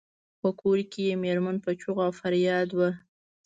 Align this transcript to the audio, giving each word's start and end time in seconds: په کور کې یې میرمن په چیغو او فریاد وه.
په 0.39 0.49
کور 0.59 0.79
کې 0.91 1.01
یې 1.07 1.15
میرمن 1.23 1.55
په 1.65 1.71
چیغو 1.79 2.01
او 2.05 2.11
فریاد 2.19 2.69
وه. 2.77 2.89